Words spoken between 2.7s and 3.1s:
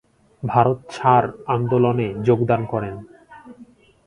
করেন।